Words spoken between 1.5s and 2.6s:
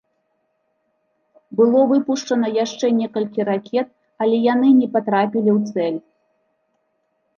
Было выпушчана